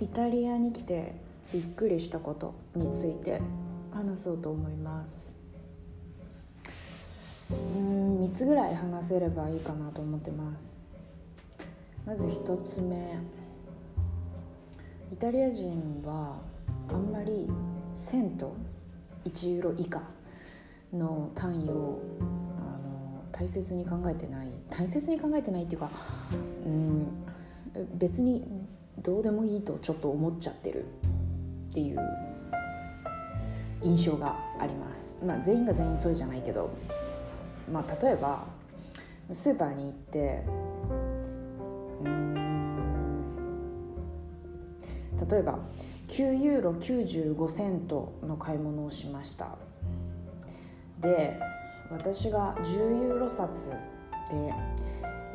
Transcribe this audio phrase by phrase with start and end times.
[0.00, 1.14] イタリアに来て
[1.52, 3.40] びっくりしたことについて
[3.92, 5.34] 話そうと思います。
[7.50, 10.76] うん3つぐらい話せればいいかなと思ってます。
[12.06, 13.18] まず1つ目。
[15.12, 16.36] イタリア人は
[16.88, 17.48] あんまり
[17.94, 18.54] セント
[19.24, 20.02] 1ユーロ以下
[20.92, 22.00] の単位を
[22.60, 24.48] あの大切に考えてない。
[24.70, 25.90] 大切に考えてないっていうか
[26.64, 27.06] うん
[27.94, 28.44] 別に
[29.02, 30.84] どうでもいいとちょっと思っちゃってる
[31.70, 31.98] っていう
[33.82, 35.16] 印象があります。
[35.24, 36.70] まあ全員が全員そうじゃないけど
[37.72, 38.44] まあ例えば
[39.32, 40.42] スーパーに行って
[42.04, 42.34] うん
[45.30, 45.58] 例えば
[46.08, 49.56] 9ユーロ95セントの買い物をしました。
[51.00, 51.38] で
[51.90, 53.76] 私が10ユーロ札で、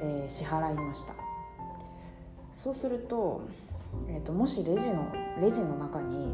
[0.01, 1.22] えー、支払いました。
[2.63, 3.41] そうすると,、
[4.07, 5.11] えーと、もしレジの
[5.41, 6.31] レジの中に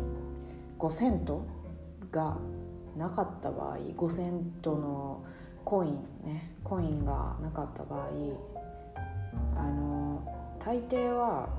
[0.78, 1.44] 5セント
[2.12, 2.38] が
[2.96, 5.24] なかった場合5セントの
[5.66, 8.10] コインねコインがなかった場合
[9.56, 10.22] あの
[10.60, 11.50] 大抵は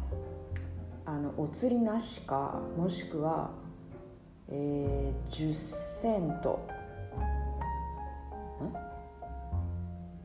[1.05, 3.51] あのお釣りなしかもしくは、
[4.49, 6.65] えー、10セント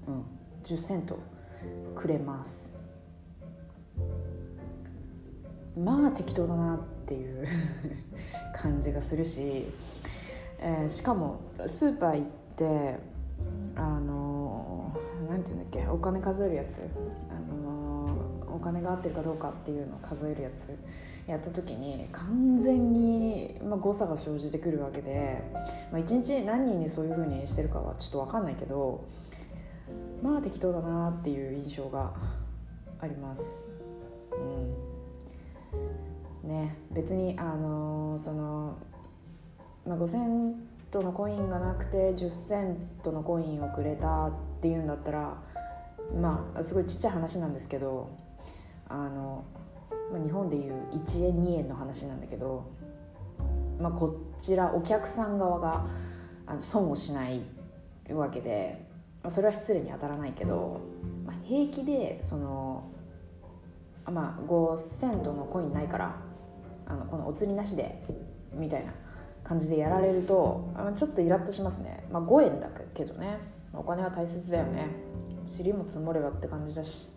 [0.08, 0.12] ん？
[0.12, 0.26] うん
[0.64, 1.18] 10セント
[1.96, 2.75] くれます。
[5.78, 7.46] まあ適当だなっていう
[8.56, 9.66] 感じがするし、
[10.60, 12.24] えー、しかもスーパー行っ
[12.56, 12.98] て
[13.76, 14.96] あの
[15.30, 16.80] 何て言うんだっけお金数えるやつ
[17.30, 18.18] あの
[18.56, 25.42] お金が合ってるかどうかっていうのを数えるやつやった時に完全に、まあ、誤差が生じてくるわけで、
[25.92, 29.04] まあ、1日何人にそういう風にしてるかはちょっと分かんないけど
[30.22, 32.14] まあ適当だなっていう印象が
[33.02, 33.75] あります。
[36.96, 38.78] 別にあのその、
[39.86, 40.56] まあ、5セン
[40.90, 45.38] トのコインがなくて10セントのコインをくれたっていうんだったら
[46.20, 48.10] まあすごいちっちゃい話なんですけど
[48.88, 49.44] あの、
[50.10, 52.72] まあ、日本でいう1円2円の話なんだけど、
[53.78, 55.86] まあ、こちらお客さん側が
[56.48, 57.42] あの損をしない
[58.10, 58.86] わけで、
[59.22, 60.80] まあ、それは失礼に当たらないけど、
[61.26, 62.90] まあ、平気でその
[64.10, 66.25] まあ5セントのコインないから
[66.88, 68.04] あのこのお釣りなしで
[68.54, 68.94] みたいな
[69.44, 73.56] 感じでやられるとあちょっとイラッとしますね、まあ、5円だけどね。
[73.78, 74.88] お金は大切だよね。
[75.58, 77.10] 塵も積もればって感じだし。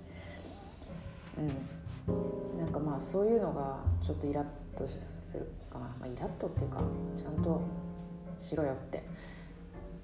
[1.38, 2.58] うん。
[2.58, 4.44] なんかまあそういうのがちょっとイラッ
[4.76, 4.98] とす
[5.34, 6.82] るかな、まあ、イラッとっていうか
[7.16, 7.60] ちゃんと
[8.40, 9.04] しろよって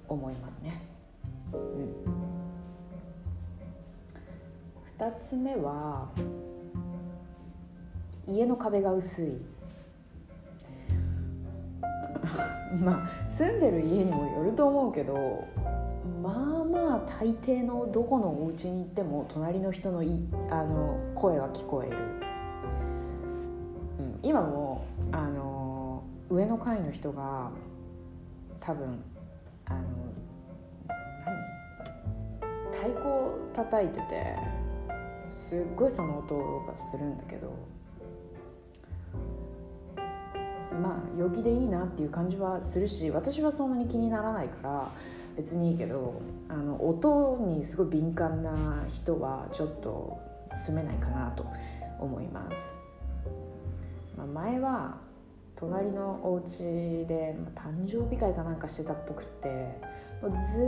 [0.07, 0.81] 思いますね。
[1.53, 1.95] うん。
[4.97, 6.07] 2つ目は
[8.27, 9.54] 家の壁が薄い。
[12.83, 15.45] まあ住んでる家にもよると思うけど
[16.21, 21.97] まあまあ大抵のどこのお家に行っても隣の人のいあの声は聞こえる、
[23.99, 24.81] うん、今も
[25.11, 27.51] あの上の階の人が
[28.59, 28.99] 多分
[29.65, 29.79] あの
[31.25, 31.55] 何？
[32.71, 33.03] 太鼓
[33.53, 34.35] 叩いてて
[35.29, 36.35] すっごいその音
[36.65, 37.74] がするんだけど
[40.81, 44.91] まあ陽気でいいなっていう感じはするし私はそんなに気にならないから
[45.35, 50.19] 別にいいけどあの音にすごい敏感な人はちょっと
[50.55, 51.45] 住めないかなと
[51.99, 52.77] 思います。
[54.17, 54.97] まあ、前は
[55.55, 59.49] 隣のお家で誕生日会かなんかしてたっぽくって
[60.21, 60.61] もうず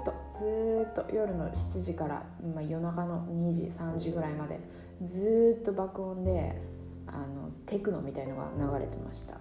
[0.00, 2.22] っとずっと夜の7時から、
[2.54, 4.58] まあ、夜中の2時3時ぐらいまで
[5.02, 6.60] ずっと爆音で
[7.06, 9.34] あのテクノみたいのが流れてました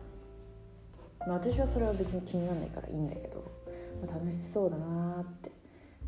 [1.28, 3.44] まあ、私はそれは別に気にならないからいいんだけど、
[4.01, 5.51] まあ、楽しそうだなって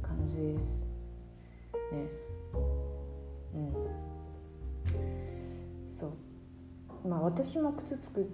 [0.02, 0.84] 感じです
[1.92, 2.08] ね。
[3.54, 3.74] うん。
[5.90, 7.08] そう。
[7.08, 8.26] まあ私も靴作っ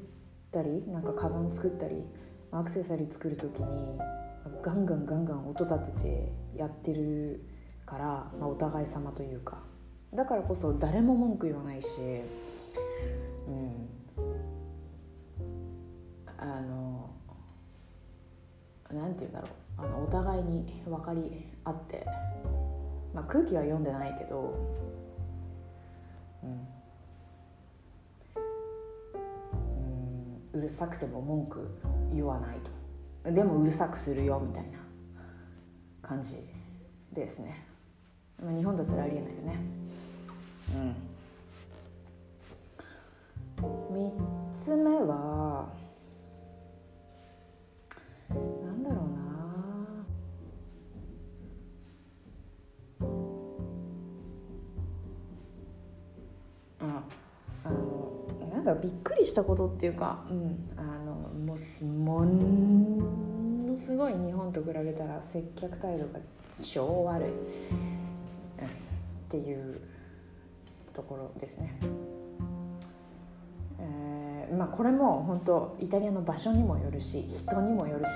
[0.51, 2.07] たりなんかカバン作ったり
[2.51, 3.99] アクセサリー作る時に
[4.61, 7.43] ガンガンガンガン音立ててやってる
[7.85, 9.63] から、まあ、お互い様というか。
[10.13, 12.01] だからこそ誰も文句言わないし
[13.47, 14.00] うん。
[16.41, 17.09] あの
[18.91, 19.51] 何て言うんだろう。
[19.77, 21.31] あのお互いに分かり
[21.63, 22.05] 合って、
[23.13, 24.53] まあ、空気は読んでないけど、
[26.43, 26.49] うん、
[30.53, 31.67] うんうるさくても文句
[32.13, 32.57] 言わない
[33.23, 33.31] と。
[33.31, 34.79] でもうるさくするよみたいな
[36.01, 36.37] 感じ
[37.13, 37.65] ですね、
[38.43, 39.59] まあ、日本だったらありえないよね。
[40.75, 40.95] うん。
[43.61, 45.50] 3つ目は
[59.31, 66.19] したことっていうか、うん、あのもうものすごい日本と比べたら接客態度が
[66.61, 67.35] 超悪い、うん、っ
[69.29, 69.81] ていう
[70.93, 71.79] ところですね。
[73.79, 78.11] えー、まあこれも本当イタリアの場所にもよるし人にもよるし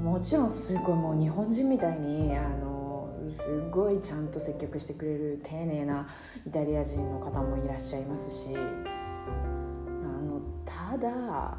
[0.00, 6.08] もちろんすごいもう日本人みたいにあのすごいちゃんと接客してくれる丁寧な
[6.46, 8.54] イタリア人の方もいらっしゃいますし
[10.90, 11.56] ただ、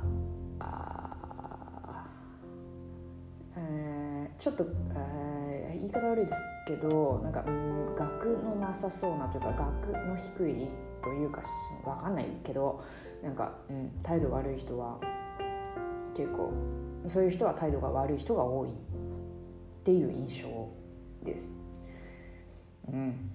[3.56, 10.68] えー、ちょっと、えー、言い方悪いですけどなんか、うん、学のなさそうなというか学の低い
[11.02, 11.44] というか
[11.86, 12.84] 分かんないけど
[13.24, 15.00] なんか、うん、態度悪い人は
[16.14, 16.52] 結構
[17.08, 18.74] そういう人は態度が悪い人が多いっ
[19.86, 20.68] ていう印象
[21.24, 21.58] です。
[22.92, 23.32] うん、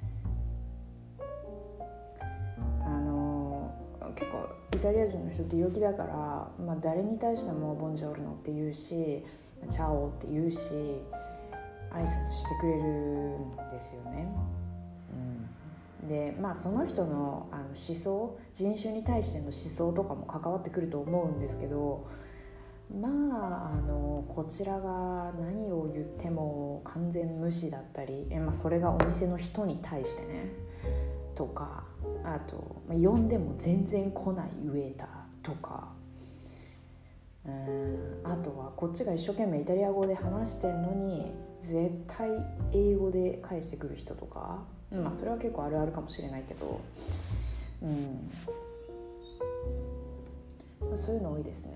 [4.16, 9.22] 結構イタリア人の人って陽気だから、まあ、誰に対しても「ボンジョルノ」って言うし
[9.68, 10.74] 「チャオ」って言うし
[11.92, 14.28] 挨拶してくれるんですよね。
[16.02, 22.06] うん、でまあその人のあの思想人種に対しての思想とかも関わってくると思うんですけど
[22.90, 30.65] まああのこちらが何を言っても完全無視だったりえ、まあ、それがお店の人に対してね
[31.36, 31.84] とか
[32.24, 35.08] あと、まあ、呼んでも全然来ないウェーター
[35.42, 35.94] とか。
[37.44, 41.30] うんあとはこっちが一生懸命イタリア語で話してんのに
[41.60, 42.28] 絶対
[42.72, 44.64] 英語で返してくる人とか。
[44.90, 46.80] まあそれは結構あるあるかもしれないけど。
[47.82, 48.30] うん、
[50.80, 51.74] まあ、そういうの多いですね。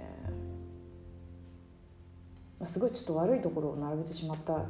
[2.59, 4.65] まあすごいちょっと悪いところを並べてしまった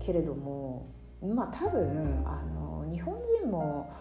[0.00, 0.84] けれども。
[1.22, 3.92] まあ多分あの日本人も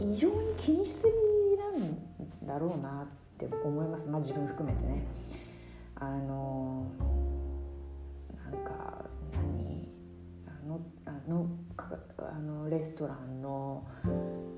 [0.00, 3.06] 異常に気にしすぎなんだろうなっ
[3.36, 5.02] て思います、まあ、自分含めてね。
[5.96, 6.86] あの
[8.44, 9.04] なんか
[9.34, 9.88] 何
[10.46, 11.48] あのあの
[12.18, 13.84] あのレストランの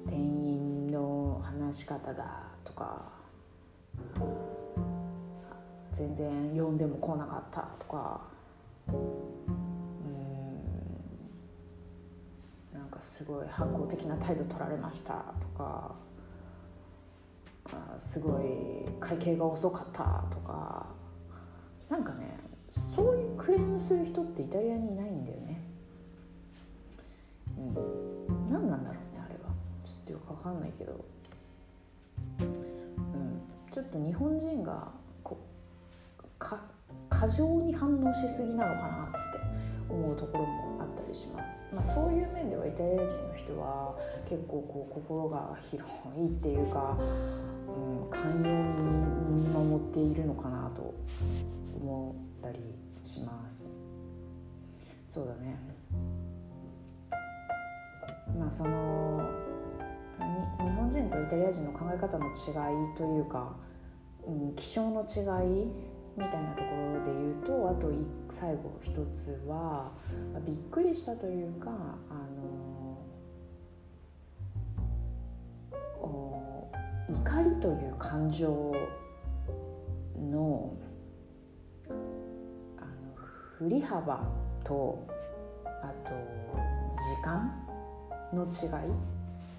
[0.07, 3.21] 店員の話し方がとか。
[6.01, 8.23] 全然呼んでも来なかったとか
[13.01, 15.95] すごい反抗的な態度取られましたとか
[17.99, 18.45] すごい
[19.01, 20.87] 会計が遅かったとか
[21.89, 22.39] なんかね
[22.95, 25.61] そういうクレームする人ってイタリアにいないんだよね。
[27.59, 29.51] うん、何なんだろうねあれは。
[29.85, 31.05] ちょっとよく分かんないけど、
[32.39, 33.41] うん、
[33.73, 34.89] ちょっと日本人が
[35.25, 35.37] こ
[36.39, 39.19] 過剰に反応しすぎなのかなって
[39.89, 40.70] 思うところも
[41.11, 43.95] りします、まあ、そういう面ではイタリア人の人は
[44.29, 45.85] 結構こう心が広
[46.19, 46.97] いっていうか、
[47.69, 48.51] うん、寛容
[49.33, 50.95] に見守っているのかなと
[51.81, 52.59] 思ったり
[53.05, 53.71] します。
[55.07, 55.59] そうだね。
[58.39, 59.29] まあその
[60.59, 63.57] 日本人とイタリア人の考え方の違いというか、
[64.27, 65.73] うん、気象の違い
[66.17, 67.91] みたいなところで言うとあと
[68.29, 69.91] 最後一つは
[70.47, 72.71] びっくりしたというかあの
[77.09, 78.73] 怒りという感情
[80.31, 80.73] の
[81.89, 82.89] あの
[83.59, 84.21] 振り幅
[84.63, 85.07] と
[85.65, 86.13] あと
[86.93, 87.53] 時間
[88.33, 88.93] の違い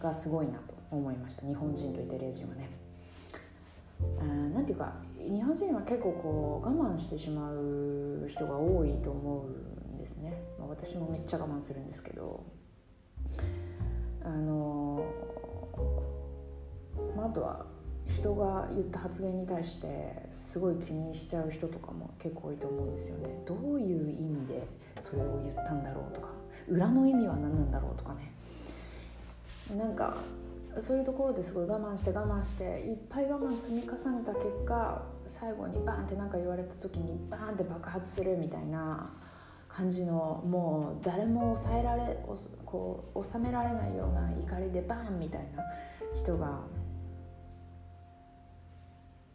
[0.01, 2.80] がすごいなと思いました日本人とイタリア人はね。
[4.53, 12.43] なんていうか日本人は結構こう我慢してしまう人が多いと思うんですね、まあ、私もめっちゃ我慢するんですけど。
[14.23, 15.03] あの、
[17.15, 17.65] まあ、あとは
[18.07, 23.41] 人が言った発言に対してすごい気にしちゃう人とかも結構多いと思うんですよね。
[23.45, 24.67] どういう意味で
[24.97, 26.29] それを言ったんだろうとか。
[26.67, 28.31] 裏の意味は何なんだろうとかね。
[29.77, 30.17] なんか
[30.79, 39.09] そういうところですごい我慢して我慢していっぱい我慢積み重ねた結果最後にバーンって何か言われた時にバーンって爆発するみたいな
[39.67, 42.17] 感じのもう誰も抑えられ
[42.65, 45.63] こう収められないような怒りでバーンみたいな
[46.19, 46.61] 人が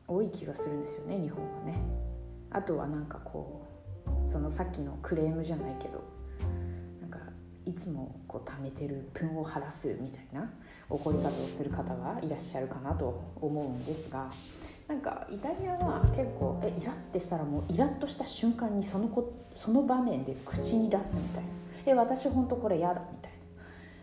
[0.09, 1.83] 多い気がするんですよね日本はね。
[2.50, 3.66] あとはなんかこ
[4.26, 6.02] うそのさっきのクレームじゃないけど
[7.66, 10.49] いつもこう貯めてる糞を晴らすみたいな
[10.88, 14.30] 怒り方をする方がいらっしゃるかなと思うんですが
[14.87, 21.49] なんかイタリアは結構えイラッてしたらもうイラッとした瞬間にそのこその場面で口に出すみたいな
[21.87, 23.32] 「え私本当これ嫌だ」みたい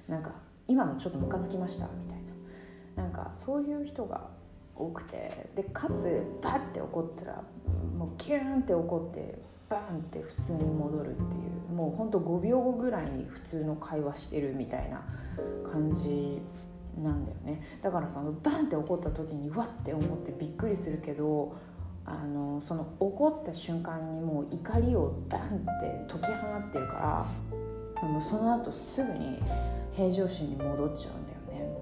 [0.09, 0.15] な。
[0.15, 0.33] なんか
[0.67, 2.17] 「今のちょっとムカつきました」みたい
[2.97, 3.03] な。
[3.03, 4.29] なんかそういう人が
[4.75, 7.43] 多くてでかつバッて怒ったら
[7.97, 9.39] もうキューンって怒って
[9.73, 11.73] バンって普通に戻るっていう。
[11.73, 15.01] もうほんと5秒後ぐらいに普通の会話してるみたいな
[15.71, 16.39] 感じ
[17.01, 17.61] なんだよね。
[17.81, 21.55] だからそのバンって怒った時にわって思ってびっくりするけど
[22.05, 25.45] あのその怒った瞬間にもう怒りをバンっ
[25.81, 27.25] て解き放ってるか
[28.01, 29.39] らもうその後すぐに
[29.93, 31.73] 平常心に戻っちゃうんだよね。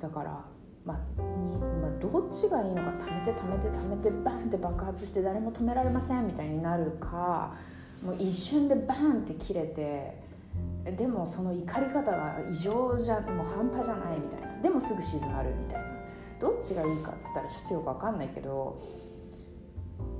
[0.00, 0.44] だから
[0.84, 7.54] まあにまあ、どっちがいいのか貯めて貯めて貯めてバンって爆発して誰も止められませんみたいになるか
[8.02, 10.22] もう一瞬でバンって切れて
[10.96, 14.62] でもその怒り方が異常じゃもう半端じゃないみたいな。
[14.62, 15.94] でもすぐ静まるみたいな。
[16.40, 18.82] どっちがいいかっつったらちょっとよく分かんないけど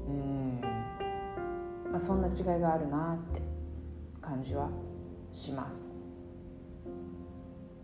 [0.08, 0.60] うん、
[1.90, 3.42] まあ、そんな違いがあるなって
[4.22, 4.70] 感じは
[5.32, 5.92] します。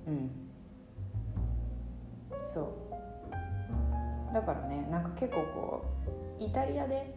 [0.07, 0.50] うん。
[2.43, 4.35] そう。
[4.35, 5.85] だからねなんか結構こ
[6.41, 7.15] うイタリアで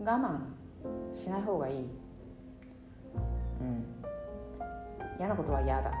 [0.00, 1.74] 我慢しない方がいい。
[3.60, 3.84] うん。
[5.18, 5.92] 嫌なことは嫌だ。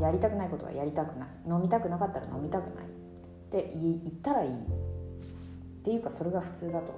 [0.00, 1.28] やりたくないことはやりたくない。
[1.46, 2.84] 飲みたくなかったら飲みたくない。
[2.84, 2.88] っ
[3.50, 4.50] て言ったらいい。
[4.50, 6.92] っていうかそれが普通だと、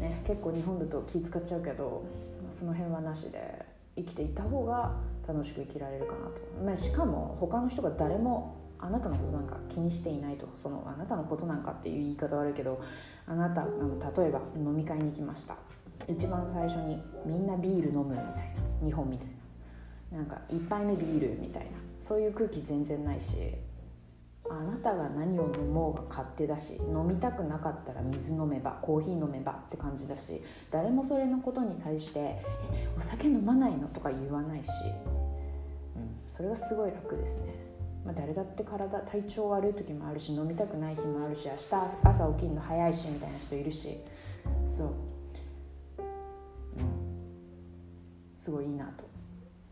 [0.00, 2.04] ね、結構日本だと気使っちゃうけど
[2.48, 3.66] その辺はなしで
[3.96, 4.94] 生きていった方が
[5.26, 10.46] 楽しく生きられるかなと、まあ、しかも他の人が誰もあなたのことなんか気にしていないと。
[10.56, 12.80] そのあなたのことなんかっていう言い方悪いけど
[13.26, 15.56] あなたあの例えば飲み会に行きました。
[16.06, 18.86] 一番最初にみんなビール飲むみたいな。
[18.86, 19.28] 日本みたい
[20.12, 20.18] な。
[20.18, 21.70] なんか1杯目ビールみたいな。
[21.98, 23.36] そういう空気全然ないし
[24.48, 30.40] あなたが何を飲もうが勝手だし飲みたくなかったら水飲めばコーヒー飲めばって感じだし
[30.70, 32.20] 誰もそれのことに対して
[32.72, 34.70] 「えお酒飲まないの?」とか言わないし、
[36.36, 37.54] それはすごい楽ですね。
[38.04, 41.64] まあ、誰だって体体調悪い時もあるし飲みたくない日もあるし明日
[42.04, 43.98] 朝起きるの早いしみたいな人いるし。
[44.66, 44.90] そう。
[48.38, 49.04] すごいいいなと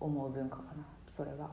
[0.01, 0.85] 思う文化かな。
[1.07, 1.51] それは。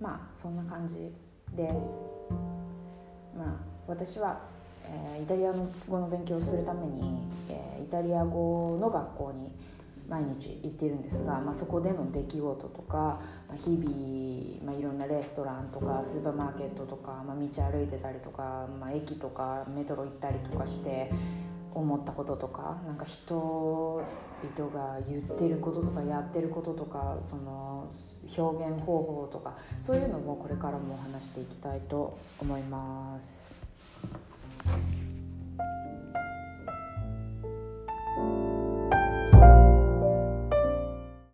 [0.00, 1.12] まあそんな感じ
[1.56, 1.98] です。
[3.38, 4.40] まあ私は、
[4.84, 5.52] えー、イタリア
[5.88, 9.50] 語の勉強をするために、えー、イタリア語の学校に
[10.08, 21.10] 毎日行っているんですが、まあ、そこでの出来事とか、まあ、日々、まあ、いろんなレストランとかスーパーマーケットとか、まあ、道歩いてたりとか、まあ、駅とかメトロ行ったりとかして
[21.74, 27.90] 思ったこととかなんか人々が言ってることとかやってることとかその
[28.36, 33.54] 表現方法とかそういうのもこれからも話していきたいと思います。